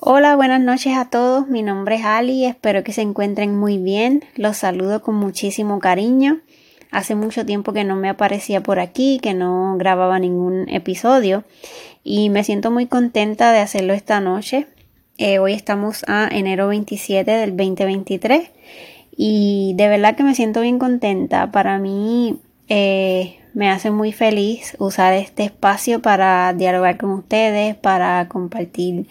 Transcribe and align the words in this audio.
Hola, 0.00 0.34
buenas 0.34 0.60
noches 0.60 0.96
a 0.96 1.08
todos. 1.08 1.46
Mi 1.46 1.62
nombre 1.62 1.94
es 1.94 2.04
Ali, 2.04 2.44
espero 2.46 2.82
que 2.82 2.92
se 2.92 3.00
encuentren 3.00 3.56
muy 3.56 3.78
bien. 3.78 4.24
Los 4.34 4.56
saludo 4.56 5.02
con 5.02 5.14
muchísimo 5.14 5.78
cariño. 5.78 6.40
Hace 6.90 7.14
mucho 7.14 7.46
tiempo 7.46 7.72
que 7.72 7.84
no 7.84 7.94
me 7.94 8.08
aparecía 8.08 8.60
por 8.60 8.80
aquí, 8.80 9.20
que 9.22 9.34
no 9.34 9.76
grababa 9.78 10.18
ningún 10.18 10.68
episodio 10.68 11.44
y 12.02 12.28
me 12.28 12.42
siento 12.42 12.72
muy 12.72 12.86
contenta 12.86 13.52
de 13.52 13.60
hacerlo 13.60 13.92
esta 13.92 14.18
noche. 14.18 14.66
Eh, 15.16 15.38
hoy 15.38 15.52
estamos 15.52 16.04
a 16.08 16.28
enero 16.28 16.66
27 16.66 17.30
del 17.30 17.56
2023 17.56 18.50
y 19.16 19.74
de 19.76 19.88
verdad 19.88 20.16
que 20.16 20.24
me 20.24 20.34
siento 20.34 20.60
bien 20.60 20.80
contenta. 20.80 21.52
Para 21.52 21.78
mí 21.78 22.40
eh, 22.68 23.38
me 23.54 23.70
hace 23.70 23.92
muy 23.92 24.10
feliz 24.10 24.74
usar 24.80 25.12
este 25.12 25.44
espacio 25.44 26.02
para 26.02 26.52
dialogar 26.52 26.96
con 26.96 27.12
ustedes, 27.12 27.76
para 27.76 28.26
compartir 28.26 29.06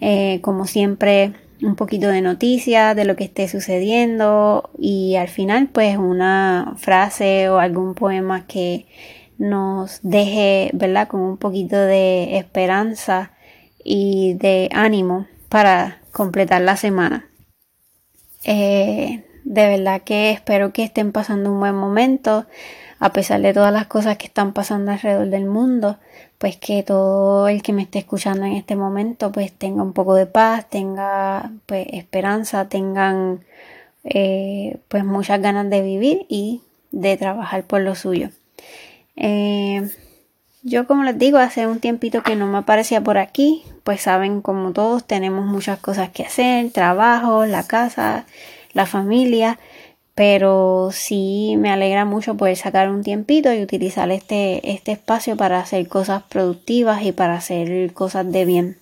eh, 0.00 0.40
como 0.42 0.66
siempre, 0.66 1.32
un 1.62 1.76
poquito 1.76 2.08
de 2.08 2.20
noticias 2.20 2.94
de 2.94 3.04
lo 3.04 3.16
que 3.16 3.24
esté 3.24 3.48
sucediendo 3.48 4.70
y 4.78 5.16
al 5.16 5.28
final 5.28 5.68
pues 5.72 5.96
una 5.96 6.74
frase 6.76 7.48
o 7.48 7.58
algún 7.58 7.94
poema 7.94 8.46
que 8.46 8.86
nos 9.38 10.00
deje, 10.02 10.70
¿verdad? 10.74 11.08
Con 11.08 11.20
un 11.20 11.36
poquito 11.36 11.76
de 11.76 12.36
esperanza 12.36 13.32
y 13.82 14.34
de 14.34 14.68
ánimo 14.72 15.26
para 15.48 16.00
completar 16.12 16.60
la 16.62 16.76
semana. 16.76 17.28
Eh, 18.44 19.24
de 19.44 19.68
verdad 19.68 20.02
que 20.02 20.30
espero 20.30 20.72
que 20.72 20.82
estén 20.82 21.12
pasando 21.12 21.52
un 21.52 21.60
buen 21.60 21.74
momento 21.74 22.46
a 22.98 23.12
pesar 23.12 23.40
de 23.40 23.52
todas 23.52 23.72
las 23.72 23.86
cosas 23.86 24.16
que 24.16 24.26
están 24.26 24.52
pasando 24.52 24.92
alrededor 24.92 25.28
del 25.28 25.46
mundo, 25.46 25.98
pues 26.38 26.56
que 26.56 26.82
todo 26.82 27.48
el 27.48 27.62
que 27.62 27.72
me 27.72 27.82
esté 27.82 27.98
escuchando 27.98 28.44
en 28.46 28.52
este 28.52 28.76
momento 28.76 29.32
pues 29.32 29.52
tenga 29.52 29.82
un 29.82 29.92
poco 29.92 30.14
de 30.14 30.26
paz, 30.26 30.68
tenga 30.68 31.50
pues 31.66 31.86
esperanza, 31.92 32.68
tengan 32.68 33.40
eh, 34.04 34.78
pues 34.88 35.04
muchas 35.04 35.40
ganas 35.40 35.68
de 35.68 35.82
vivir 35.82 36.26
y 36.28 36.62
de 36.90 37.16
trabajar 37.16 37.64
por 37.64 37.80
lo 37.80 37.94
suyo. 37.94 38.30
Eh, 39.16 39.90
yo 40.62 40.86
como 40.86 41.04
les 41.04 41.18
digo, 41.18 41.38
hace 41.38 41.66
un 41.66 41.80
tiempito 41.80 42.22
que 42.22 42.34
no 42.34 42.46
me 42.46 42.58
aparecía 42.58 43.00
por 43.00 43.18
aquí, 43.18 43.62
pues 43.84 44.00
saben 44.00 44.42
como 44.42 44.72
todos 44.72 45.06
tenemos 45.06 45.46
muchas 45.46 45.78
cosas 45.78 46.10
que 46.10 46.24
hacer, 46.24 46.70
trabajo, 46.70 47.46
la 47.46 47.62
casa, 47.62 48.26
la 48.72 48.86
familia 48.86 49.58
pero 50.16 50.88
sí 50.92 51.56
me 51.58 51.70
alegra 51.70 52.06
mucho 52.06 52.38
poder 52.38 52.56
sacar 52.56 52.90
un 52.90 53.02
tiempito 53.02 53.52
y 53.52 53.62
utilizar 53.62 54.10
este, 54.10 54.72
este 54.72 54.92
espacio 54.92 55.36
para 55.36 55.60
hacer 55.60 55.86
cosas 55.88 56.22
productivas 56.22 57.02
y 57.04 57.12
para 57.12 57.34
hacer 57.34 57.92
cosas 57.92 58.32
de 58.32 58.46
bien. 58.46 58.78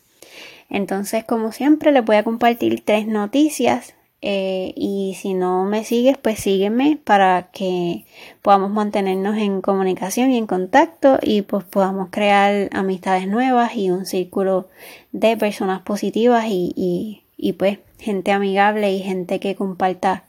Entonces, 0.71 1.25
como 1.25 1.51
siempre, 1.51 1.91
les 1.91 2.05
voy 2.05 2.17
a 2.17 2.23
compartir 2.23 2.85
tres 2.85 3.09
noticias 3.09 3.95
eh, 4.23 4.75
y 4.77 5.17
si 5.21 5.35
no 5.35 5.65
me 5.65 5.83
sigues, 5.83 6.17
pues 6.19 6.39
sígueme 6.39 7.01
para 7.03 7.51
que 7.53 8.05
podamos 8.41 8.71
mantenernos 8.71 9.37
en 9.37 9.61
comunicación 9.61 10.31
y 10.31 10.39
en 10.39 10.47
contacto 10.47 11.19
y 11.21 11.43
pues 11.43 11.65
podamos 11.65 12.11
crear 12.13 12.69
amistades 12.73 13.27
nuevas 13.27 13.75
y 13.75 13.91
un 13.91 14.07
círculo 14.07 14.69
de 15.11 15.37
personas 15.37 15.83
positivas 15.83 16.47
y, 16.47 16.73
y, 16.77 17.25
y 17.37 17.55
pues 17.55 17.81
gente 17.99 18.31
amigable 18.31 18.93
y 18.93 19.01
gente 19.01 19.41
que 19.41 19.57
comparta 19.57 20.23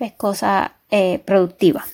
pues 0.00 0.12
cosas 0.12 0.70
eh, 0.90 1.20
productivas. 1.26 1.84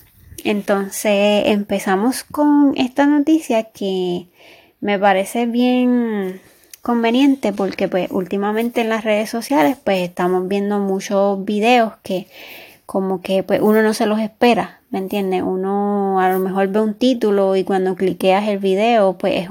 Entonces 0.45 1.43
empezamos 1.47 2.23
con 2.23 2.73
esta 2.77 3.05
noticia 3.05 3.65
que 3.65 4.27
me 4.79 4.97
parece 4.97 5.45
bien 5.45 6.39
conveniente 6.81 7.51
porque 7.51 7.89
pues 7.89 8.09
últimamente 8.09 8.79
en 8.79 8.87
las 8.87 9.03
redes 9.03 9.29
sociales 9.29 9.75
pues 9.83 10.07
estamos 10.07 10.47
viendo 10.47 10.79
muchos 10.79 11.43
videos 11.43 11.95
que 12.01 12.27
como 12.85 13.19
que 13.19 13.43
pues 13.43 13.59
uno 13.61 13.81
no 13.81 13.93
se 13.93 14.05
los 14.05 14.21
espera, 14.21 14.79
¿me 14.89 14.99
entiendes? 14.99 15.43
Uno 15.43 16.21
a 16.21 16.31
lo 16.31 16.39
mejor 16.39 16.69
ve 16.69 16.79
un 16.79 16.93
título 16.93 17.57
y 17.57 17.65
cuando 17.65 17.95
cliqueas 17.95 18.47
el 18.47 18.59
video 18.59 19.17
pues 19.17 19.43
es 19.43 19.49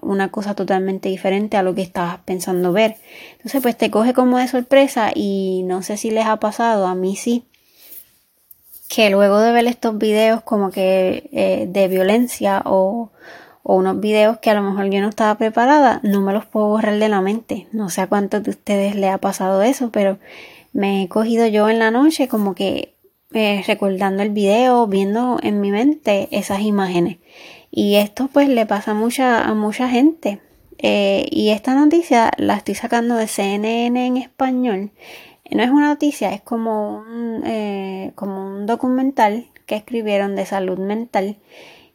una 0.00 0.30
cosa 0.30 0.54
totalmente 0.54 1.10
diferente 1.10 1.58
a 1.58 1.62
lo 1.62 1.74
que 1.74 1.82
estabas 1.82 2.20
pensando 2.24 2.72
ver. 2.72 2.96
Entonces 3.32 3.60
pues 3.60 3.76
te 3.76 3.90
coge 3.90 4.14
como 4.14 4.38
de 4.38 4.48
sorpresa 4.48 5.10
y 5.14 5.64
no 5.66 5.82
sé 5.82 5.98
si 5.98 6.10
les 6.10 6.24
ha 6.24 6.38
pasado, 6.38 6.86
a 6.86 6.94
mí 6.94 7.14
sí, 7.14 7.44
que 8.90 9.08
luego 9.08 9.38
de 9.40 9.52
ver 9.52 9.68
estos 9.68 9.96
videos 9.98 10.42
como 10.42 10.72
que 10.72 11.30
eh, 11.32 11.66
de 11.68 11.86
violencia 11.86 12.60
o, 12.64 13.12
o 13.62 13.76
unos 13.76 14.00
videos 14.00 14.38
que 14.38 14.50
a 14.50 14.54
lo 14.54 14.62
mejor 14.62 14.90
yo 14.90 15.00
no 15.00 15.08
estaba 15.08 15.38
preparada, 15.38 16.00
no 16.02 16.20
me 16.20 16.32
los 16.32 16.44
puedo 16.44 16.66
borrar 16.66 16.98
de 16.98 17.08
la 17.08 17.20
mente. 17.20 17.68
No 17.70 17.88
sé 17.88 18.00
a 18.00 18.08
cuántos 18.08 18.42
de 18.42 18.50
ustedes 18.50 18.96
le 18.96 19.08
ha 19.08 19.18
pasado 19.18 19.62
eso, 19.62 19.90
pero 19.92 20.18
me 20.72 21.04
he 21.04 21.08
cogido 21.08 21.46
yo 21.46 21.70
en 21.70 21.78
la 21.78 21.92
noche 21.92 22.26
como 22.26 22.56
que 22.56 22.96
eh, 23.32 23.62
recordando 23.64 24.24
el 24.24 24.30
video, 24.30 24.88
viendo 24.88 25.38
en 25.40 25.60
mi 25.60 25.70
mente 25.70 26.28
esas 26.32 26.60
imágenes. 26.62 27.18
Y 27.70 27.94
esto 27.94 28.28
pues 28.32 28.48
le 28.48 28.66
pasa 28.66 28.92
mucha, 28.92 29.44
a 29.44 29.54
mucha 29.54 29.88
gente. 29.88 30.40
Eh, 30.82 31.26
y 31.30 31.50
esta 31.50 31.74
noticia 31.74 32.30
la 32.38 32.56
estoy 32.56 32.74
sacando 32.74 33.16
de 33.16 33.26
CNN 33.26 34.06
en 34.06 34.16
español. 34.16 34.90
No 35.50 35.62
es 35.62 35.70
una 35.70 35.88
noticia, 35.88 36.32
es 36.32 36.40
como 36.40 36.98
un, 36.98 37.42
eh, 37.44 38.12
como 38.14 38.46
un 38.46 38.66
documental 38.66 39.46
que 39.66 39.76
escribieron 39.76 40.36
de 40.36 40.46
salud 40.46 40.78
mental 40.78 41.36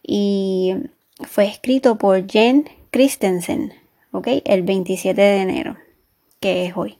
y 0.04 0.76
fue 1.22 1.46
escrito 1.46 1.98
por 1.98 2.30
Jen 2.30 2.70
Christensen, 2.92 3.74
¿ok? 4.12 4.28
El 4.46 4.64
27 4.64 5.20
de 5.20 5.38
enero, 5.42 5.78
que 6.40 6.66
es 6.66 6.78
hoy. 6.78 7.00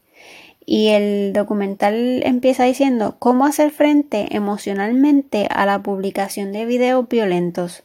Y 0.66 0.88
el 0.88 1.34
documental 1.34 2.24
empieza 2.24 2.64
diciendo 2.64 3.18
cómo 3.20 3.46
hacer 3.46 3.70
frente 3.70 4.36
emocionalmente 4.36 5.48
a 5.52 5.66
la 5.68 5.84
publicación 5.84 6.52
de 6.52 6.66
videos 6.66 7.08
violentos. 7.08 7.84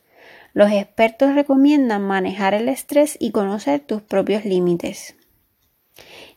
Los 0.61 0.73
expertos 0.73 1.35
recomiendan 1.35 2.03
manejar 2.03 2.53
el 2.53 2.69
estrés 2.69 3.17
y 3.19 3.31
conocer 3.31 3.81
tus 3.81 4.03
propios 4.03 4.45
límites. 4.45 5.15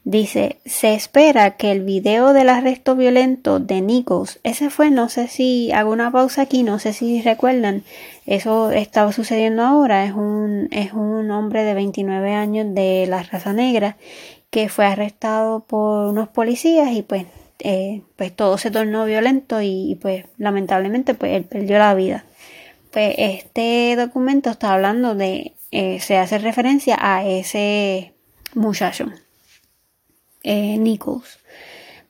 Dice, 0.06 0.60
se 0.64 0.94
espera 0.94 1.58
que 1.58 1.74
el 1.74 1.84
video 1.84 2.32
del 2.32 2.48
arresto 2.48 2.96
violento 2.96 3.60
de 3.60 3.82
Nikos, 3.82 4.40
ese 4.44 4.70
fue, 4.70 4.92
no 4.92 5.10
sé 5.10 5.28
si 5.28 5.74
hago 5.74 5.92
una 5.92 6.10
pausa 6.10 6.44
aquí, 6.44 6.64
no 6.64 6.80
sé 6.80 6.94
si 6.94 7.22
recuerdan, 7.22 7.84
eso 8.26 8.72
estaba 8.72 9.12
sucediendo 9.12 9.62
ahora, 9.62 10.06
es 10.06 10.14
un, 10.14 10.70
es 10.72 10.94
un 10.94 11.30
hombre 11.30 11.66
de 11.66 11.74
29 11.74 12.34
años 12.34 12.74
de 12.74 13.06
la 13.10 13.24
raza 13.24 13.52
negra 13.52 13.98
que 14.50 14.70
fue 14.70 14.86
arrestado 14.86 15.66
por 15.66 16.06
unos 16.08 16.30
policías 16.30 16.94
y 16.94 17.02
pues, 17.02 17.26
eh, 17.60 18.04
pues 18.16 18.34
todo 18.34 18.58
se 18.58 18.72
tornó 18.72 19.04
violento 19.04 19.62
y, 19.62 20.00
pues 20.02 20.24
lamentablemente 20.38 21.14
pues 21.14 21.34
él 21.34 21.44
perdió 21.44 21.78
la 21.78 21.94
vida. 21.94 22.24
Pues 22.94 23.16
este 23.18 23.96
documento 23.96 24.52
está 24.52 24.72
hablando 24.72 25.16
de, 25.16 25.54
eh, 25.72 26.00
se 26.00 26.18
hace 26.18 26.38
referencia 26.38 26.96
a 27.02 27.28
ese 27.28 28.14
muchacho, 28.54 29.12
eh, 30.44 30.78
Nichols. 30.78 31.40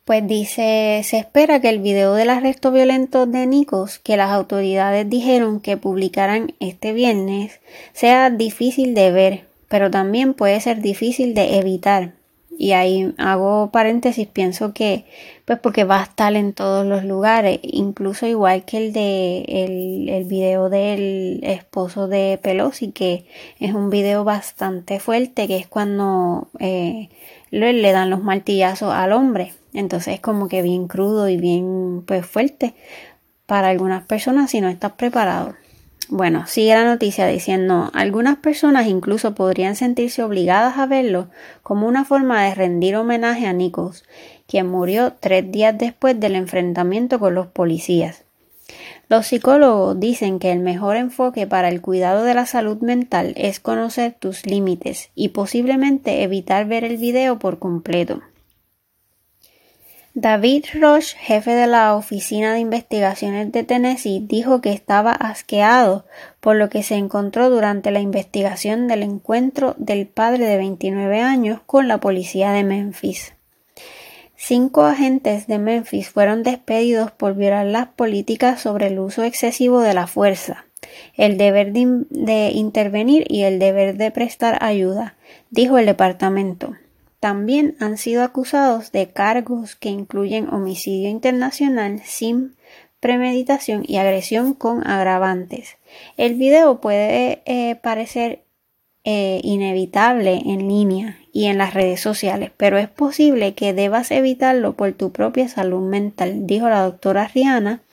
Pues 0.04 0.28
dice, 0.28 1.00
se 1.06 1.20
espera 1.20 1.62
que 1.62 1.70
el 1.70 1.80
video 1.80 2.14
del 2.16 2.30
arresto 2.30 2.74
violento 2.74 3.26
de 3.26 3.48
Nikos, 3.48 4.00
que 4.00 4.18
las 4.18 4.32
autoridades 4.32 5.10
dijeron 5.10 5.62
que 5.62 5.78
publicaran 5.78 6.54
este 6.60 6.92
viernes, 6.92 7.62
sea 7.94 8.30
difícil 8.30 8.94
de 8.94 9.12
ver, 9.12 9.48
pero 9.70 9.90
también 9.90 10.34
puede 10.34 10.60
ser 10.60 10.82
difícil 10.82 11.34
de 11.34 11.60
evitar, 11.60 12.12
y 12.58 12.74
ahí 12.74 13.14
hago 13.18 13.72
paréntesis, 13.72 14.28
pienso 14.28 14.74
que, 14.74 15.06
pues 15.46 15.60
porque 15.60 15.84
va 15.84 16.00
a 16.02 16.04
estar 16.04 16.36
en 16.36 16.54
todos 16.54 16.86
los 16.86 17.04
lugares, 17.04 17.60
incluso 17.64 18.26
igual 18.28 18.66
que 18.66 18.78
el 18.78 18.94
de 18.94 19.44
el, 19.48 20.10
el 20.10 20.24
video 20.26 20.70
del 20.70 21.40
esposo 21.44 22.08
de 22.08 22.40
Pelosi, 22.42 22.92
que 22.92 23.26
es 23.60 23.74
un 23.74 23.90
video 23.90 24.24
bastante 24.24 25.00
fuerte, 25.00 25.48
que 25.48 25.58
es 25.58 25.68
cuando 25.68 26.48
eh, 26.60 27.10
le, 27.52 27.74
le 27.74 27.92
dan 27.92 28.10
los 28.10 28.24
martillazos 28.24 28.94
al 28.94 29.12
hombre. 29.14 29.54
Entonces 29.74 30.16
es 30.16 30.20
como 30.20 30.48
que 30.48 30.62
bien 30.62 30.88
crudo 30.88 31.30
y 31.30 31.38
bien 31.38 32.04
pues 32.06 32.26
fuerte 32.26 32.76
para 33.46 33.70
algunas 33.70 34.04
personas 34.04 34.52
si 34.52 34.62
no 34.62 34.70
estás 34.70 34.94
preparado. 34.94 35.56
Bueno, 36.10 36.46
sigue 36.48 36.76
la 36.76 36.86
noticia 36.86 37.28
diciendo, 37.28 37.90
algunas 37.94 38.38
personas 38.38 38.88
incluso 38.88 39.36
podrían 39.36 39.76
sentirse 39.76 40.22
obligadas 40.22 40.78
a 40.78 40.86
verlo 40.86 41.30
como 41.62 41.88
una 41.88 42.06
forma 42.06 42.44
de 42.44 42.56
rendir 42.56 42.96
homenaje 42.96 43.48
a 43.48 43.54
Nichols, 43.54 44.04
quien 44.46 44.68
murió 44.68 45.14
tres 45.20 45.52
días 45.52 45.78
después 45.78 46.20
del 46.20 46.36
enfrentamiento 46.36 47.20
con 47.20 47.36
los 47.36 47.48
policías. 47.48 48.24
Los 49.10 49.28
psicólogos 49.28 50.00
dicen 50.00 50.40
que 50.40 50.52
el 50.52 50.60
mejor 50.60 50.98
enfoque 50.98 51.48
para 51.48 51.70
el 51.70 51.82
cuidado 51.82 52.24
de 52.24 52.34
la 52.34 52.46
salud 52.46 52.78
mental 52.78 53.34
es 53.36 53.60
conocer 53.60 54.16
tus 54.18 54.46
límites 54.46 55.10
y 55.16 55.30
posiblemente 55.30 56.24
evitar 56.24 56.66
ver 56.66 56.84
el 56.84 56.98
video 56.98 57.40
por 57.40 57.60
completo. 57.60 58.22
David 60.16 60.66
Roche, 60.80 61.18
jefe 61.18 61.56
de 61.56 61.66
la 61.66 61.96
Oficina 61.96 62.54
de 62.54 62.60
Investigaciones 62.60 63.52
de 63.52 63.64
Tennessee, 63.64 64.24
dijo 64.24 64.62
que 64.62 64.72
estaba 64.72 65.12
asqueado 65.12 66.06
por 66.40 66.56
lo 66.56 66.70
que 66.70 66.84
se 66.84 66.94
encontró 66.96 67.50
durante 67.50 67.90
la 67.90 68.00
investigación 68.00 68.88
del 68.88 69.02
encuentro 69.02 69.74
del 69.80 70.06
padre 70.06 70.46
de 70.46 70.58
29 70.58 71.20
años 71.20 71.62
con 71.66 71.88
la 71.88 72.00
policía 72.00 72.52
de 72.52 72.64
Memphis. 72.64 73.34
Cinco 74.36 74.84
agentes 74.84 75.48
de 75.48 75.58
Memphis 75.58 76.10
fueron 76.10 76.44
despedidos 76.44 77.10
por 77.10 77.34
violar 77.34 77.66
las 77.66 77.88
políticas 77.88 78.62
sobre 78.62 78.88
el 78.88 79.00
uso 79.00 79.24
excesivo 79.24 79.80
de 79.80 79.96
la 79.96 80.06
fuerza, 80.06 80.66
el 81.16 81.40
deber 81.40 81.74
de, 81.74 82.52
intervenir 82.52 83.26
y 83.30 83.44
el 83.44 83.58
deber 83.58 83.98
de 83.98 84.12
prestar 84.12 84.64
ayuda, 84.64 85.16
dijo 85.50 85.80
el 85.80 85.88
departamento. 85.88 86.76
También 87.24 87.78
han 87.80 87.98
sido 87.98 88.22
acusados 88.22 88.92
de 88.92 89.08
cargos 89.08 89.78
que 89.78 89.88
incluyen 89.88 90.54
homicidio 90.54 91.08
internacional 91.10 92.02
sin 92.04 92.58
premeditación 93.00 93.86
y 93.88 93.96
agresión 93.96 94.54
con 94.54 94.86
agravantes. 94.86 95.78
El 96.18 96.34
video 96.36 96.82
puede 96.82 97.42
eh, 97.46 97.78
parecer 97.82 98.44
eh, 99.06 99.40
inevitable 99.42 100.42
en 100.46 100.68
línea 100.68 101.18
y 101.32 101.46
en 101.46 101.58
las 101.58 101.74
redes 101.74 102.02
sociales, 102.02 102.52
pero 102.58 102.78
es 102.78 102.90
posible 102.90 103.54
que 103.54 103.72
debas 103.72 104.12
evitarlo 104.12 104.74
por 104.74 104.92
tu 104.92 105.14
propia 105.14 105.48
salud 105.48 105.80
mental, 105.80 106.46
dijo 106.46 106.68
la 106.68 106.84
doctora 106.84 107.30
Rihanna, 107.34 107.84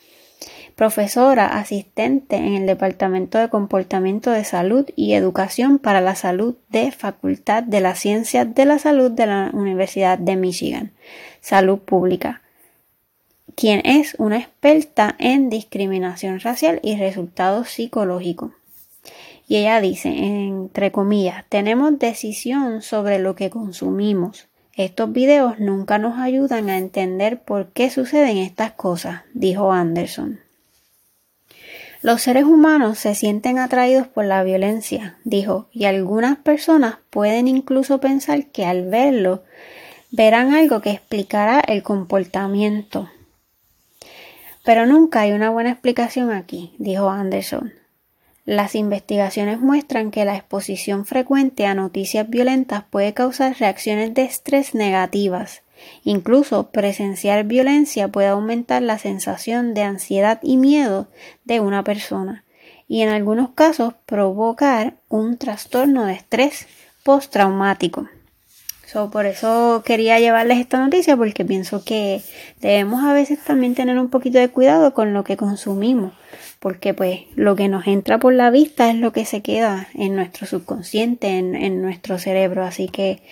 profesora 0.80 1.44
asistente 1.44 2.36
en 2.36 2.54
el 2.54 2.66
Departamento 2.66 3.36
de 3.36 3.50
Comportamiento 3.50 4.30
de 4.30 4.44
Salud 4.44 4.86
y 4.96 5.12
Educación 5.12 5.78
para 5.78 6.00
la 6.00 6.14
Salud 6.14 6.54
de 6.70 6.90
Facultad 6.90 7.62
de 7.62 7.82
las 7.82 7.98
Ciencias 7.98 8.54
de 8.54 8.64
la 8.64 8.78
Salud 8.78 9.10
de 9.10 9.26
la 9.26 9.50
Universidad 9.52 10.16
de 10.18 10.36
Michigan, 10.36 10.92
Salud 11.42 11.80
Pública, 11.80 12.40
quien 13.54 13.82
es 13.84 14.14
una 14.16 14.38
experta 14.38 15.16
en 15.18 15.50
discriminación 15.50 16.40
racial 16.40 16.80
y 16.82 16.96
resultados 16.96 17.68
psicológicos. 17.68 18.52
Y 19.46 19.56
ella 19.56 19.82
dice, 19.82 20.08
entre 20.08 20.92
comillas, 20.92 21.44
tenemos 21.50 21.98
decisión 21.98 22.80
sobre 22.80 23.18
lo 23.18 23.34
que 23.34 23.50
consumimos. 23.50 24.48
Estos 24.74 25.12
videos 25.12 25.58
nunca 25.58 25.98
nos 25.98 26.18
ayudan 26.18 26.70
a 26.70 26.78
entender 26.78 27.42
por 27.42 27.66
qué 27.66 27.90
suceden 27.90 28.38
estas 28.38 28.72
cosas, 28.72 29.24
dijo 29.34 29.72
Anderson. 29.72 30.40
Los 32.02 32.22
seres 32.22 32.44
humanos 32.44 32.98
se 32.98 33.14
sienten 33.14 33.58
atraídos 33.58 34.06
por 34.06 34.24
la 34.24 34.42
violencia, 34.42 35.18
dijo, 35.24 35.68
y 35.70 35.84
algunas 35.84 36.38
personas 36.38 36.96
pueden 37.10 37.46
incluso 37.46 38.00
pensar 38.00 38.46
que 38.46 38.64
al 38.64 38.88
verlo 38.88 39.42
verán 40.10 40.54
algo 40.54 40.80
que 40.80 40.92
explicará 40.92 41.60
el 41.60 41.82
comportamiento. 41.82 43.10
Pero 44.64 44.86
nunca 44.86 45.20
hay 45.20 45.32
una 45.32 45.50
buena 45.50 45.72
explicación 45.72 46.32
aquí, 46.32 46.74
dijo 46.78 47.10
Anderson. 47.10 47.74
Las 48.46 48.74
investigaciones 48.74 49.60
muestran 49.60 50.10
que 50.10 50.24
la 50.24 50.36
exposición 50.36 51.04
frecuente 51.04 51.66
a 51.66 51.74
noticias 51.74 52.28
violentas 52.28 52.84
puede 52.88 53.12
causar 53.12 53.56
reacciones 53.58 54.14
de 54.14 54.22
estrés 54.22 54.74
negativas. 54.74 55.62
Incluso 56.04 56.70
presenciar 56.70 57.44
violencia 57.44 58.08
puede 58.08 58.28
aumentar 58.28 58.82
la 58.82 58.98
sensación 58.98 59.74
de 59.74 59.82
ansiedad 59.82 60.40
y 60.42 60.56
miedo 60.56 61.08
de 61.44 61.60
una 61.60 61.84
persona 61.84 62.44
y 62.88 63.02
en 63.02 63.08
algunos 63.08 63.50
casos 63.50 63.94
provocar 64.04 64.94
un 65.08 65.38
trastorno 65.38 66.06
de 66.06 66.14
estrés 66.14 66.66
postraumático. 67.04 68.08
Por 69.12 69.26
eso 69.26 69.82
quería 69.86 70.18
llevarles 70.18 70.58
esta 70.58 70.80
noticia 70.80 71.16
porque 71.16 71.44
pienso 71.44 71.84
que 71.84 72.22
debemos 72.60 73.04
a 73.04 73.12
veces 73.12 73.38
también 73.38 73.76
tener 73.76 73.96
un 73.96 74.10
poquito 74.10 74.40
de 74.40 74.48
cuidado 74.48 74.94
con 74.94 75.14
lo 75.14 75.22
que 75.22 75.36
consumimos, 75.36 76.12
porque 76.58 76.92
pues 76.92 77.20
lo 77.36 77.54
que 77.54 77.68
nos 77.68 77.86
entra 77.86 78.18
por 78.18 78.32
la 78.32 78.50
vista 78.50 78.90
es 78.90 78.96
lo 78.96 79.12
que 79.12 79.24
se 79.24 79.42
queda 79.42 79.86
en 79.94 80.16
nuestro 80.16 80.48
subconsciente, 80.48 81.38
en, 81.38 81.80
nuestro 81.80 82.18
cerebro, 82.18 82.64
así 82.64 82.88
que 82.88 83.22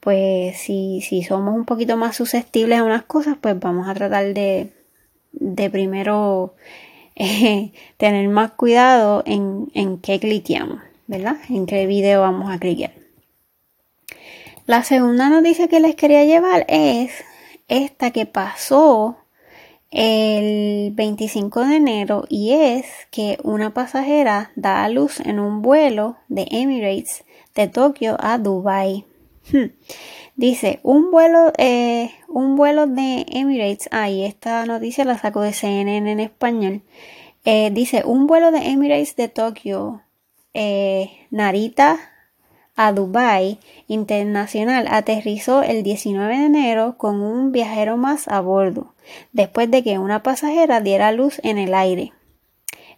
pues 0.00 0.58
si, 0.58 1.02
si 1.02 1.22
somos 1.22 1.54
un 1.54 1.64
poquito 1.64 1.96
más 1.96 2.16
susceptibles 2.16 2.78
a 2.78 2.84
unas 2.84 3.04
cosas, 3.04 3.36
pues 3.40 3.58
vamos 3.60 3.88
a 3.88 3.94
tratar 3.94 4.32
de, 4.34 4.72
de 5.32 5.70
primero 5.70 6.54
eh, 7.14 7.72
tener 7.96 8.28
más 8.28 8.52
cuidado 8.52 9.22
en, 9.26 9.70
en 9.74 9.98
qué 9.98 10.18
cliqueamos, 10.18 10.80
¿verdad? 11.06 11.36
En 11.48 11.66
qué 11.66 11.86
video 11.86 12.22
vamos 12.22 12.50
a 12.50 12.58
cliquear. 12.58 12.92
La 14.66 14.84
segunda 14.84 15.28
noticia 15.28 15.68
que 15.68 15.80
les 15.80 15.96
quería 15.96 16.24
llevar 16.24 16.64
es 16.68 17.10
esta 17.66 18.12
que 18.12 18.26
pasó 18.26 19.16
el 19.90 20.92
25 20.92 21.64
de 21.64 21.76
enero 21.76 22.24
y 22.28 22.52
es 22.52 22.86
que 23.10 23.38
una 23.42 23.74
pasajera 23.74 24.52
da 24.54 24.84
a 24.84 24.88
luz 24.88 25.18
en 25.20 25.40
un 25.40 25.62
vuelo 25.62 26.16
de 26.28 26.46
Emirates 26.50 27.24
de 27.56 27.66
Tokio 27.66 28.16
a 28.20 28.38
Dubai. 28.38 29.04
Dice, 30.36 30.80
un 30.82 31.10
vuelo, 31.10 31.52
eh, 31.58 32.12
un 32.28 32.56
vuelo 32.56 32.86
de 32.86 33.26
Emirates, 33.28 33.88
ahí 33.92 34.24
esta 34.24 34.64
noticia 34.64 35.04
la 35.04 35.18
saco 35.18 35.42
de 35.42 35.52
CNN 35.52 36.10
en 36.10 36.20
español. 36.20 36.82
Eh, 37.44 37.70
dice, 37.72 38.04
un 38.04 38.26
vuelo 38.26 38.50
de 38.50 38.70
Emirates 38.70 39.16
de 39.16 39.28
Tokio, 39.28 40.02
eh, 40.54 41.10
Narita, 41.30 41.98
a 42.76 42.92
Dubai 42.92 43.58
Internacional 43.88 44.86
aterrizó 44.88 45.62
el 45.62 45.82
19 45.82 46.38
de 46.38 46.46
enero 46.46 46.96
con 46.96 47.20
un 47.20 47.52
viajero 47.52 47.98
más 47.98 48.26
a 48.28 48.40
bordo, 48.40 48.94
después 49.32 49.70
de 49.70 49.82
que 49.82 49.98
una 49.98 50.22
pasajera 50.22 50.80
diera 50.80 51.12
luz 51.12 51.40
en 51.42 51.58
el 51.58 51.74
aire. 51.74 52.12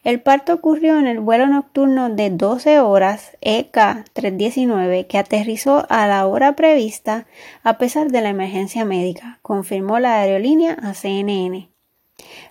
El 0.05 0.21
parto 0.21 0.55
ocurrió 0.55 0.99
en 0.99 1.07
el 1.07 1.21
vuelo 1.21 1.47
nocturno 1.47 2.11
de 2.11 2.31
12 2.31 2.81
horas 2.81 3.37
EK 3.41 4.05
319 4.13 5.07
que 5.07 5.19
aterrizó 5.19 5.87
a 5.89 6.09
la 6.09 6.27
hora 6.27 6.57
prevista 6.57 7.27
a 7.63 7.79
pesar 7.79 8.11
de 8.11 8.21
la 8.21 8.31
emergencia 8.31 8.85
médica, 8.85 9.39
confirmó 9.43 10.01
la 10.01 10.21
aerolínea 10.21 10.73
a 10.73 10.95
CNN. 10.95 11.69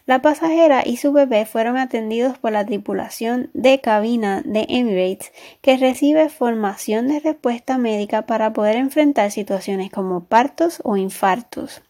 La 0.05 0.21
pasajera 0.21 0.83
y 0.85 0.95
su 0.95 1.11
bebé 1.11 1.45
fueron 1.45 1.77
atendidos 1.77 2.37
por 2.37 2.53
la 2.53 2.65
tripulación 2.65 3.49
de 3.53 3.81
cabina 3.81 4.41
de 4.45 4.65
Emirates, 4.69 5.33
que 5.61 5.75
recibe 5.75 6.29
formación 6.29 7.09
de 7.09 7.19
respuesta 7.19 7.77
médica 7.77 8.23
para 8.23 8.53
poder 8.53 8.77
enfrentar 8.77 9.29
situaciones 9.29 9.91
como 9.91 10.23
partos 10.23 10.81
o 10.83 10.95
infartos. 10.95 11.81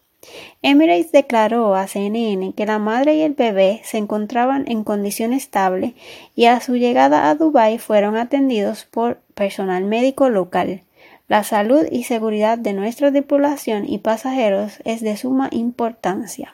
Emirates 0.62 1.12
declaró 1.12 1.74
a 1.74 1.88
CNN 1.88 2.54
que 2.54 2.66
la 2.68 2.78
madre 2.78 3.16
y 3.16 3.22
el 3.22 3.34
bebé 3.34 3.82
se 3.84 3.98
encontraban 3.98 4.66
en 4.68 4.84
condición 4.84 5.34
estable 5.34 5.96
y 6.36 6.46
a 6.46 6.60
su 6.60 6.76
llegada 6.76 7.30
a 7.30 7.36
Dubái 7.36 7.80
fueron 7.80 8.16
atendidos 8.16 8.86
por 8.86 9.18
personal 9.34 9.84
médico 9.86 10.30
local. 10.30 10.84
La 11.28 11.44
salud 11.44 11.86
y 11.90 12.04
seguridad 12.04 12.60
de 12.60 12.74
nuestra 12.74 13.12
tripulación 13.12 13.90
y 13.90 13.98
pasajeros 13.98 14.80
es 14.86 15.02
de 15.02 15.18
suma 15.18 15.50
importancia. 15.52 16.54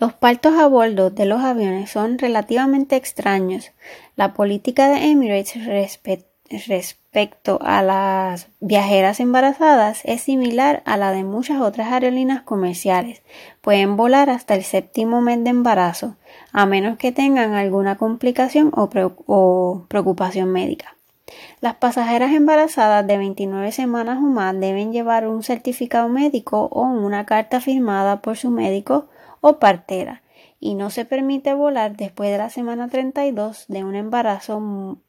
Los 0.00 0.14
partos 0.14 0.54
a 0.58 0.66
bordo 0.66 1.10
de 1.10 1.26
los 1.26 1.42
aviones 1.42 1.90
son 1.90 2.18
relativamente 2.18 2.96
extraños. 2.96 3.70
La 4.16 4.32
política 4.34 4.88
de 4.88 5.10
Emirates 5.10 5.64
respecto 5.66 6.30
a 7.60 7.82
las 7.82 8.48
viajeras 8.60 9.18
embarazadas 9.18 10.02
es 10.04 10.20
similar 10.20 10.80
a 10.86 10.96
la 10.96 11.10
de 11.10 11.24
muchas 11.24 11.60
otras 11.60 11.90
aerolíneas 11.90 12.42
comerciales. 12.42 13.22
Pueden 13.60 13.96
volar 13.96 14.30
hasta 14.30 14.54
el 14.54 14.62
séptimo 14.62 15.20
mes 15.20 15.42
de 15.42 15.50
embarazo, 15.50 16.14
a 16.52 16.66
menos 16.66 16.98
que 16.98 17.10
tengan 17.10 17.54
alguna 17.54 17.96
complicación 17.96 18.70
o, 18.76 18.88
o 19.26 19.86
preocupación 19.88 20.52
médica. 20.52 20.94
Las 21.60 21.74
pasajeras 21.74 22.32
embarazadas 22.32 23.04
de 23.04 23.18
29 23.18 23.72
semanas 23.72 24.18
o 24.18 24.26
más 24.26 24.58
deben 24.60 24.92
llevar 24.92 25.26
un 25.26 25.42
certificado 25.42 26.08
médico 26.08 26.68
o 26.70 26.82
una 26.82 27.26
carta 27.26 27.60
firmada 27.60 28.20
por 28.20 28.36
su 28.36 28.50
médico 28.50 29.08
o 29.40 29.58
partera 29.58 30.22
y 30.60 30.74
no 30.74 30.90
se 30.90 31.06
permite 31.06 31.54
volar 31.54 31.96
después 31.96 32.30
de 32.30 32.38
la 32.38 32.50
semana 32.50 32.88
32 32.88 33.64
de 33.68 33.82
un 33.82 33.96
embarazo 33.96 34.60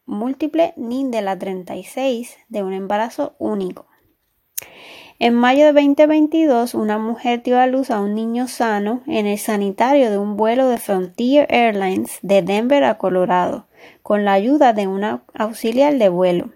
múltiple 0.06 0.74
ni 0.78 1.04
de 1.04 1.22
la 1.22 1.38
36 1.38 2.38
de 2.48 2.64
un 2.64 2.72
embarazo 2.74 3.36
único. 3.38 3.86
En 5.20 5.36
mayo 5.36 5.66
de 5.66 5.74
2022, 5.74 6.74
una 6.74 6.98
mujer 6.98 7.44
dio 7.44 7.60
a 7.60 7.68
luz 7.68 7.92
a 7.92 8.02
un 8.02 8.16
niño 8.16 8.48
sano 8.48 9.02
en 9.06 9.28
el 9.28 9.38
sanitario 9.38 10.10
de 10.10 10.18
un 10.18 10.36
vuelo 10.36 10.68
de 10.68 10.78
Frontier 10.78 11.46
Airlines 11.52 12.18
de 12.24 12.42
Denver 12.42 12.84
a 12.84 12.98
Colorado, 12.98 13.68
con 14.02 14.26
la 14.26 14.34
ayuda 14.34 14.74
de 14.74 14.88
una 14.88 15.22
auxiliar 15.36 15.96
de 15.98 16.10
vuelo. 16.10 16.50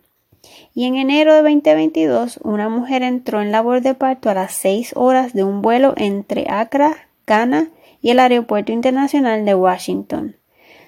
Y 0.74 0.86
en 0.86 0.96
enero 0.96 1.36
de 1.36 1.44
2022, 1.44 2.40
una 2.44 2.70
mujer 2.70 3.04
entró 3.04 3.42
en 3.42 3.52
labor 3.52 3.82
de 3.82 3.94
parto 3.94 4.32
a 4.32 4.34
las 4.34 4.54
6 4.54 4.94
horas 4.96 5.34
de 5.34 5.44
un 5.44 5.62
vuelo 5.62 5.94
entre 5.98 6.48
Accra, 6.50 7.10
Ghana 7.28 7.70
y 8.06 8.12
el 8.12 8.20
Aeropuerto 8.20 8.72
Internacional 8.72 9.46
de 9.46 9.56
Washington. 9.56 10.36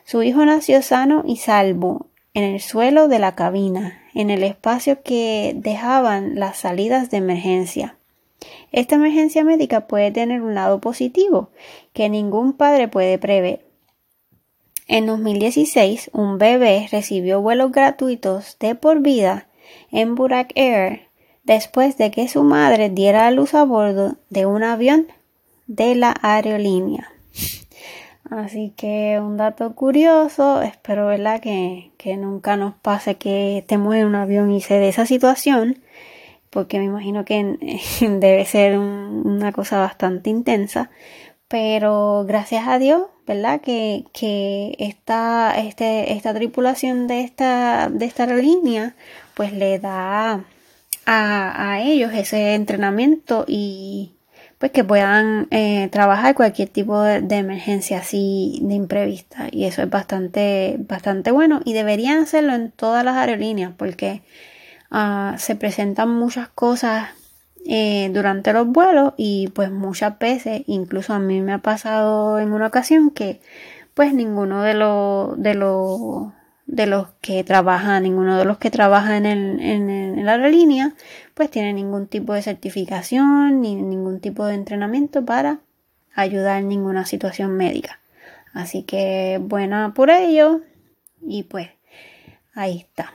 Su 0.04 0.22
hijo 0.22 0.46
nació 0.46 0.84
sano 0.84 1.24
y 1.26 1.38
salvo 1.38 2.12
en 2.36 2.44
el 2.44 2.62
suelo 2.62 3.08
de 3.08 3.18
la 3.18 3.34
cabina, 3.34 4.04
en 4.14 4.30
el 4.30 4.44
espacio 4.44 5.02
que 5.02 5.54
dejaban 5.56 6.36
las 6.36 6.58
salidas 6.58 7.10
de 7.10 7.18
emergencia. 7.18 7.98
Esta 8.72 8.98
emergencia 8.98 9.44
médica 9.44 9.88
puede 9.88 10.12
tener 10.12 10.44
un 10.44 10.54
lado 10.54 10.80
positivo 10.80 11.50
que 11.92 12.08
ningún 12.08 12.54
padre 12.54 12.88
puede 12.88 13.18
prever. 13.18 13.66
En 14.88 15.08
2016, 15.08 16.12
un 16.14 16.38
bebé 16.38 16.88
recibió 16.92 17.42
vuelos 17.42 17.72
gratuitos 17.72 18.58
de 18.60 18.76
por 18.76 19.02
vida 19.02 19.48
en 19.90 20.14
Burak 20.14 20.52
Air 20.54 21.08
después 21.46 21.98
de 21.98 22.12
que 22.12 22.28
su 22.28 22.44
madre 22.44 22.92
diera 22.92 23.26
a 23.26 23.32
luz 23.32 23.56
a 23.56 23.64
bordo 23.64 24.18
de 24.30 24.46
un 24.46 24.62
avión 24.62 25.08
de 25.68 25.96
la 25.96 26.16
aerolínea. 26.22 27.12
Así 28.30 28.74
que 28.76 29.20
un 29.22 29.38
dato 29.38 29.74
curioso, 29.74 30.62
espero 30.62 31.08
¿verdad? 31.08 31.40
Que, 31.40 31.92
que 31.98 32.18
nunca 32.18 32.58
nos 32.58 32.76
pase 32.76 33.16
que 33.16 33.60
estemos 33.60 33.96
en 33.96 34.06
un 34.06 34.16
avión 34.16 34.52
y 34.52 34.60
se 34.62 34.76
dé 34.76 34.90
esa 34.90 35.06
situación, 35.06 35.80
porque 36.50 36.80
me 36.80 36.86
imagino 36.86 37.24
que 37.24 37.58
debe 38.02 38.46
ser 38.46 38.78
una 38.80 39.52
cosa 39.54 39.80
bastante 39.80 40.30
intensa, 40.30 40.90
pero 41.48 42.26
gracias 42.28 42.68
a 42.68 42.80
Dios, 42.80 43.04
¿verdad? 43.26 43.62
Que, 43.62 44.04
que 44.14 44.76
esta, 44.80 45.58
este, 45.58 46.14
esta 46.14 46.34
tripulación 46.34 47.08
de 47.08 47.22
esta, 47.22 47.90
de 47.90 48.06
esta 48.06 48.24
aerolínea, 48.24 48.96
pues 49.36 49.54
le 49.54 49.80
da 49.80 50.44
a, 51.06 51.72
a 51.72 51.82
ellos 51.82 52.12
ese 52.14 52.56
entrenamiento 52.56 53.46
y, 53.48 54.17
pues 54.58 54.72
que 54.72 54.84
puedan 54.84 55.48
eh, 55.52 55.88
trabajar 55.92 56.34
cualquier 56.34 56.70
tipo 56.70 57.02
de, 57.02 57.38
emergencia 57.38 58.00
así 58.00 58.60
de 58.64 58.74
imprevista. 58.74 59.48
Y 59.52 59.66
eso 59.66 59.84
es 59.84 59.90
bastante 59.90 60.78
bastante 60.80 61.32
bueno. 61.32 61.62
Y 61.64 61.74
deberían 61.74 62.20
hacerlo 62.20 62.54
en 62.56 62.72
todas 62.72 63.06
las 63.06 63.18
aerolíneas 63.18 63.74
porque 63.78 64.24
uh, 64.92 65.38
se 65.38 65.56
presentan 65.56 66.10
muchas 66.10 66.50
cosas 66.50 67.10
eh, 67.66 68.10
durante 68.14 68.54
los 68.54 68.66
vuelos 68.68 69.14
y 69.18 69.50
pues 69.50 69.72
muchas 69.72 70.18
veces 70.20 70.64
incluso 70.68 71.14
a 71.14 71.20
mí 71.20 71.42
me 71.42 71.54
ha 71.54 71.58
pasado 71.58 72.40
en 72.40 72.54
una 72.54 72.68
ocasión 72.68 73.12
que 73.12 73.42
pues 73.94 74.14
ninguno 74.14 74.62
de 74.62 74.74
los 74.74 75.42
de 75.42 75.54
los 75.54 76.32
de 76.66 76.86
los 76.86 77.08
que 77.22 77.44
trabajan, 77.44 78.04
ninguno 78.04 78.38
de 78.38 78.46
los 78.46 78.58
que 78.58 78.70
trabaja 78.72 79.18
en, 79.18 79.26
el, 79.26 79.60
en, 79.60 79.90
en, 79.90 80.26
la 80.26 80.34
aerolínea, 80.34 80.94
pues 81.38 81.52
tiene 81.52 81.72
ningún 81.72 82.08
tipo 82.08 82.34
de 82.34 82.42
certificación 82.42 83.62
ni 83.62 83.76
ningún 83.76 84.20
tipo 84.20 84.44
de 84.48 84.56
entrenamiento 84.56 85.24
para 85.24 85.60
ayudar 86.16 86.58
en 86.58 86.68
ninguna 86.68 87.06
situación 87.06 87.56
médica. 87.56 88.00
Así 88.54 88.82
que 88.82 89.38
buena 89.40 89.94
por 89.94 90.10
ello 90.10 90.62
y 91.22 91.44
pues 91.44 91.70
ahí 92.56 92.80
está. 92.80 93.14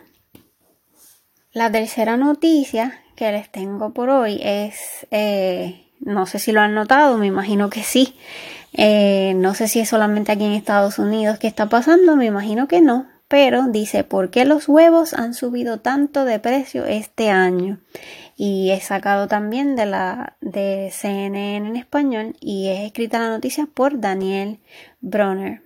La 1.53 1.71
tercera 1.73 2.17
noticia 2.17 3.03
que 3.17 3.33
les 3.33 3.51
tengo 3.51 3.93
por 3.93 4.09
hoy 4.09 4.41
es, 4.41 5.05
eh, 5.11 5.85
no 5.99 6.27
sé 6.27 6.39
si 6.39 6.53
lo 6.53 6.61
han 6.61 6.75
notado, 6.75 7.19
me 7.19 7.27
imagino 7.27 7.71
que 7.71 7.83
sí. 7.83 8.17
Eh, 8.73 9.35
no 9.35 9.55
sé 9.55 9.67
si 9.67 9.81
es 9.81 9.89
solamente 9.89 10.31
aquí 10.31 10.45
en 10.45 10.53
Estados 10.53 11.01
Unidos 11.01 11.41
que 11.41 11.49
está 11.49 11.69
pasando, 11.69 12.15
me 12.15 12.27
imagino 12.27 12.69
que 12.69 12.81
no, 12.81 13.07
pero 13.33 13.69
dice, 13.69 14.05
¿por 14.05 14.29
qué 14.29 14.45
los 14.45 14.69
huevos 14.69 15.15
han 15.15 15.33
subido 15.33 15.81
tanto 15.81 16.27
de 16.27 16.39
precio 16.39 16.85
este 16.85 17.31
año? 17.31 17.79
Y 18.37 18.73
he 18.73 18.81
sacado 18.83 19.27
también 19.27 19.75
de 19.75 19.87
la 19.87 20.37
de 20.43 20.91
CNN 20.93 21.67
en 21.67 21.77
español 21.77 22.37
y 22.41 22.69
es 22.69 22.81
escrita 22.81 23.19
la 23.19 23.31
noticia 23.31 23.67
por 23.73 23.99
Daniel 24.01 24.59
Bronner. 25.01 25.63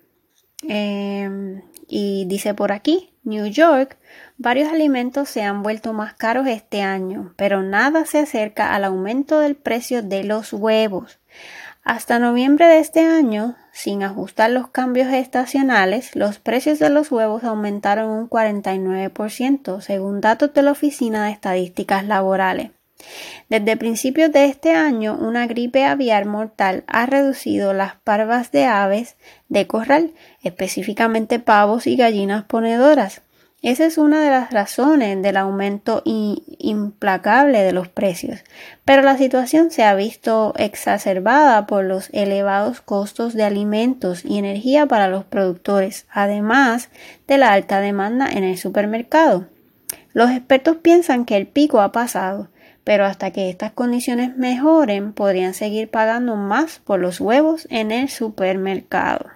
Em, 0.63 1.63
y 1.89 2.27
dice 2.27 2.55
por 2.55 2.71
aquí, 2.71 3.11
New 3.25 3.47
York, 3.47 3.99
varios 4.39 4.73
alimentos 4.73 5.29
se 5.29 5.43
han 5.43 5.65
vuelto 5.65 5.93
más 5.93 6.15
caros 6.15 6.47
este 6.47 6.83
año, 6.83 7.35
pero 7.35 7.65
nada 7.65 8.07
se 8.07 8.21
acerca 8.21 8.77
al 8.77 8.85
aumento 8.85 9.41
del 9.41 9.57
precio 9.57 10.05
de 10.05 10.23
los 10.23 10.53
huevos. 10.53 11.19
Hasta 11.87 12.19
noviembre 12.19 12.67
de 12.67 12.81
este 12.81 13.07
año, 13.07 13.55
sin 13.71 14.03
ajustar 14.03 14.51
los 14.51 14.67
cambios 14.67 15.07
estacionales, 15.13 16.17
los 16.17 16.41
precios 16.41 16.81
de 16.81 16.91
los 16.91 17.13
huevos 17.13 17.45
aumentaron 17.45 18.11
un 18.11 18.29
49%, 18.29 19.81
según 19.81 20.21
datos 20.21 20.53
de 20.53 20.63
la 20.63 20.73
Oficina 20.73 21.27
de 21.27 21.31
Estadísticas 21.31 22.05
Laborales. 22.05 22.73
Desde 23.49 23.77
principios 23.77 24.33
de 24.33 24.47
este 24.47 24.73
año, 24.73 25.17
una 25.17 25.47
gripe 25.47 25.85
aviar 25.85 26.27
mortal 26.27 26.83
ha 26.89 27.07
reducido 27.07 27.73
las 27.73 27.95
parvas 27.95 28.51
de 28.51 28.65
aves 28.65 29.15
de 29.49 29.69
corral, 29.69 30.13
específicamente 30.43 31.39
pavos 31.39 31.87
y 31.87 31.95
gallinas 31.95 32.47
ponedoras, 32.47 33.23
esa 33.63 33.87
es 33.87 33.97
una 33.97 34.23
de 34.23 34.31
las 34.31 34.53
razones 34.53 35.21
del 35.23 35.37
aumento 35.39 36.03
implacable 36.05 37.63
de 37.63 37.73
los 37.73 37.89
precios, 37.89 38.45
pero 38.85 39.03
la 39.03 39.17
situación 39.17 39.71
se 39.71 39.83
ha 39.83 39.95
visto 39.95 40.53
exacerbada 40.57 41.67
por 41.67 41.85
los 41.85 42.11
elevados 42.13 42.81
costos 42.83 43.33
de 43.33 43.45
alimentos 43.45 44.25
y 44.25 44.39
energía 44.39 44.87
para 44.87 45.09
los 45.09 45.25
productores, 45.25 46.07
además 46.11 46.91
de 47.27 47.39
la 47.39 47.53
alta 47.53 47.81
demanda 47.81 48.29
en 48.31 48.45
el 48.45 48.59
supermercado. 48.59 49.47
Los 50.13 50.31
expertos 50.31 50.77
piensan 50.77 51.25
que 51.25 51.37
el 51.37 51.47
pico 51.47 51.81
ha 51.81 51.93
pasado, 51.93 52.49
pero 52.85 53.05
hasta 53.05 53.33
que 53.33 53.51
estas 53.51 53.73
condiciones 53.73 54.37
mejoren 54.37 55.13
podrían 55.13 55.55
seguir 55.55 55.91
pagando 55.91 56.37
más 56.37 56.79
por 56.79 57.01
los 57.01 57.21
huevos 57.21 57.67
en 57.71 57.91
el 57.91 58.09
supermercado. 58.09 59.36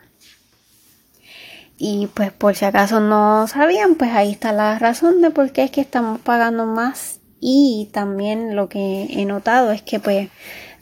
Y 1.82 2.08
pues 2.08 2.30
por 2.30 2.56
si 2.56 2.66
acaso 2.66 3.00
no 3.00 3.46
sabían, 3.46 3.94
pues 3.94 4.10
ahí 4.10 4.32
está 4.32 4.52
la 4.52 4.78
razón 4.78 5.22
de 5.22 5.30
por 5.30 5.50
qué 5.50 5.64
es 5.64 5.70
que 5.70 5.80
estamos 5.80 6.20
pagando 6.20 6.66
más. 6.66 7.20
Y 7.40 7.88
también 7.90 8.54
lo 8.54 8.68
que 8.68 9.04
he 9.08 9.24
notado 9.24 9.72
es 9.72 9.80
que 9.80 9.98
pues 9.98 10.28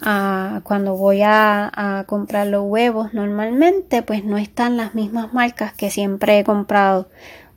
ah, 0.03 0.61
cuando 0.65 0.97
voy 0.97 1.21
a, 1.25 2.05
comprar 2.09 2.49
los 2.49 2.65
huevos 2.65 3.15
normalmente 3.15 4.03
pues 4.03 4.25
no 4.25 4.39
están 4.39 4.77
las 4.77 4.97
mismas 4.97 5.33
marcas 5.33 5.73
que 5.73 5.89
siempre 5.89 6.41
he 6.41 6.43
comprado 6.43 7.09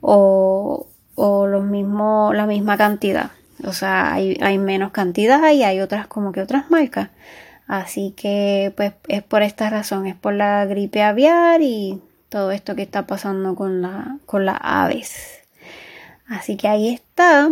o, 0.02 0.86
o 1.16 1.48
los 1.48 1.64
mismos, 1.64 2.36
la 2.36 2.46
misma 2.46 2.78
cantidad. 2.78 3.32
O 3.66 3.74
sea, 3.74 4.14
hay, 4.14 4.38
hay 4.40 4.60
menos 4.60 4.92
cantidad 4.92 5.52
y 5.52 5.64
hay 5.64 5.80
otras 5.82 6.06
como 6.06 6.32
que 6.32 6.44
otras 6.44 6.70
marcas. 6.70 7.10
Así 7.66 8.14
que 8.16 8.72
pues 8.78 8.94
es 9.08 9.24
por 9.24 9.42
esta 9.42 9.72
razón, 9.72 10.06
es 10.06 10.16
por 10.16 10.36
la 10.36 10.64
gripe 10.68 11.02
aviar 11.02 11.64
y 11.64 12.04
todo 12.32 12.52
esto 12.52 12.76
que 12.76 12.82
está 12.82 13.06
pasando 13.06 13.56
con, 13.56 13.82
la, 13.82 14.18
con 14.26 14.46
las 14.46 14.58
aves. 14.62 15.42
Así 16.28 16.56
que 16.56 16.70
ahí 16.70 16.88
está. 16.88 17.52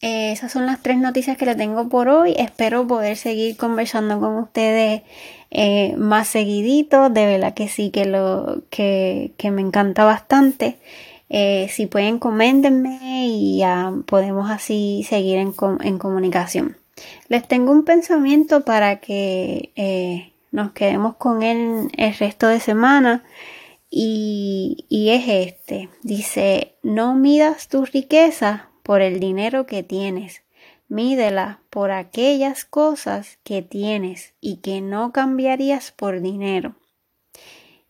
Eh, 0.00 0.32
esas 0.32 0.50
son 0.50 0.66
las 0.66 0.82
tres 0.82 0.98
noticias 0.98 1.36
que 1.36 1.46
le 1.46 1.54
tengo 1.54 1.88
por 1.88 2.08
hoy. 2.08 2.34
Espero 2.36 2.88
poder 2.88 3.16
seguir 3.16 3.56
conversando 3.56 4.18
con 4.18 4.36
ustedes 4.36 5.02
eh, 5.52 5.94
más 5.96 6.26
seguidito. 6.26 7.08
De 7.08 7.24
verdad 7.24 7.54
que 7.54 7.68
sí, 7.68 7.90
que, 7.90 8.04
lo, 8.04 8.64
que, 8.68 9.32
que 9.36 9.52
me 9.52 9.60
encanta 9.60 10.04
bastante. 10.04 10.78
Eh, 11.28 11.68
si 11.70 11.86
pueden, 11.86 12.18
coméntenme 12.18 13.28
y 13.28 13.58
ya 13.58 13.92
podemos 14.06 14.50
así 14.50 15.06
seguir 15.08 15.38
en, 15.38 15.54
en, 15.82 15.98
comunicación. 15.98 16.76
Les 17.28 17.46
tengo 17.46 17.70
un 17.70 17.84
pensamiento 17.84 18.64
para 18.64 18.96
que 18.96 20.32
nos 20.50 20.72
quedemos 20.72 21.14
con 21.14 21.44
él 21.44 21.92
el 21.96 22.14
resto 22.14 22.48
de 22.48 22.58
semana. 22.58 23.22
Y, 23.90 24.86
es 24.88 25.24
este. 25.28 25.88
Dice, 26.02 26.76
no 26.82 27.14
midas 27.14 27.68
tu 27.68 27.84
riqueza 27.84 28.68
por 28.84 29.02
el 29.02 29.18
dinero 29.18 29.66
que 29.66 29.82
tienes, 29.82 30.42
mídela 30.88 31.60
por 31.70 31.90
aquellas 31.90 32.64
cosas 32.64 33.38
que 33.42 33.62
tienes 33.62 34.34
y 34.40 34.56
que 34.56 34.80
no 34.80 35.12
cambiarías 35.12 35.90
por 35.90 36.20
dinero. 36.20 36.76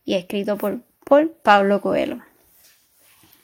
Y 0.04 0.14
escrito 0.14 0.56
por, 0.56 0.80
por 1.04 1.30
Pablo 1.30 1.82
Coelho. 1.82 2.20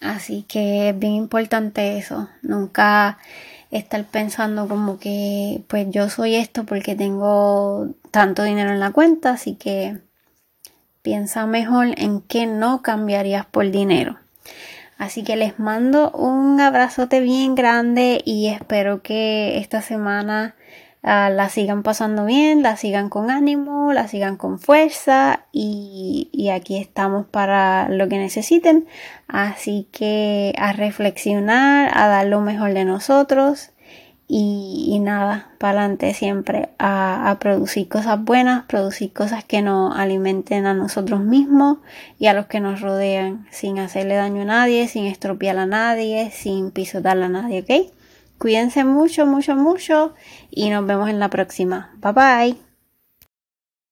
Así 0.01 0.43
que 0.43 0.91
es 0.91 0.99
bien 0.99 1.13
importante 1.13 1.99
eso. 1.99 2.29
Nunca 2.43 3.19
estar 3.71 4.05
pensando 4.05 4.69
como 4.69 4.99
que 4.99 5.63
pues 5.69 5.87
yo 5.91 6.09
soy 6.09 6.37
esto 6.37 6.65
porque 6.65 6.95
tengo 6.95 7.89
tanto 8.11 8.43
dinero 8.45 8.71
en 8.71 8.81
la 8.81 8.93
cuenta, 8.93 9.33
así 9.33 9.55
que 9.55 9.99
Piensa 11.07 11.47
mejor 11.47 11.91
en 11.99 12.21
qué 12.21 12.47
no 12.47 12.83
cambiarías 12.83 13.47
por 13.47 13.71
dinero. 13.71 14.19
Así 14.99 15.23
que 15.23 15.37
les 15.37 15.57
mando 15.57 16.11
un 16.11 16.61
abrazote 16.61 17.21
bien 17.21 17.55
grande 17.55 18.21
y 18.25 18.49
espero 18.49 19.03
que 19.03 19.59
esta 19.59 19.83
semana 19.83 20.57
uh, 21.05 21.31
la 21.33 21.49
sigan 21.49 21.85
pasando 21.85 22.25
bien, 22.25 22.65
la 22.65 22.77
sigan 22.77 23.09
con 23.09 23.31
ánimo, 23.31 23.93
la 23.93 24.09
sigan 24.09 24.37
con 24.37 24.59
fuerza 24.59 25.45
y, 25.53 26.51
aquí 26.53 26.77
estamos 26.77 27.25
para 27.25 27.89
lo 27.89 28.09
que 28.09 28.19
necesiten. 28.19 28.89
Así 29.29 29.87
que 29.93 30.55
a 30.59 30.73
reflexionar, 30.73 31.89
a 31.97 32.09
dar 32.09 32.27
lo 32.27 32.41
mejor 32.41 32.75
de 32.75 32.85
nosotros 32.85 33.71
y, 34.29 34.99
nada, 35.01 35.51
para 35.59 35.81
adelante 35.81 36.13
siempre 36.13 36.71
a, 36.79 37.37
producir 37.41 37.89
cosas 37.89 38.23
buenas, 38.23 38.65
producir 38.65 39.13
cosas 39.13 39.45
que 39.45 39.63
nos 39.63 39.97
alimenten 39.97 40.67
a 40.67 40.75
nosotros 40.75 41.21
mismos 41.21 41.79
y 42.19 42.27
a 42.27 42.35
los 42.35 42.47
que 42.47 42.61
nos 42.61 42.81
rodean, 42.81 43.47
sin 43.51 43.79
hacerle 43.79 44.17
daño 44.17 44.43
a 44.43 44.47
nadie, 44.47 44.89
sin 44.89 45.07
estropear 45.07 45.59
a 45.59 45.67
nadie, 45.67 46.31
sin 46.33 46.73
pisotar 46.73 47.23
a 47.23 47.29
nadie, 47.29 47.61
¿ok? 47.61 47.93
Cuídense 48.39 48.85
mucho, 48.85 49.27
mucho, 49.27 49.55
mucho 49.57 50.15
y 50.51 50.71
nos 50.71 50.87
vemos 50.87 51.09
en 51.09 51.21
la 51.21 51.31
próxima. 51.31 51.93
Bye 52.03 52.13
bye. 52.13 52.66